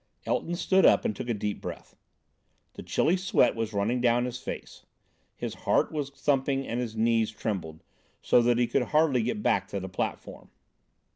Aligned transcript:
Elton 0.25 0.55
stood 0.55 0.83
up 0.83 1.05
and 1.05 1.15
took 1.15 1.29
a 1.29 1.33
deep 1.35 1.61
breath. 1.61 1.95
The 2.73 2.81
chilly 2.81 3.15
sweat 3.15 3.55
was 3.55 3.71
running 3.71 4.01
down 4.01 4.25
his 4.25 4.39
face, 4.39 4.83
his 5.35 5.53
heart 5.53 5.91
was 5.91 6.09
thumping 6.09 6.65
and 6.67 6.79
his 6.79 6.95
knees 6.95 7.29
trembled, 7.29 7.83
so 8.19 8.41
that 8.41 8.57
he 8.57 8.65
could 8.65 8.81
hardly 8.95 9.21
get 9.21 9.43
back 9.43 9.67
to 9.67 9.79
the 9.79 9.89
platform. 9.89 10.49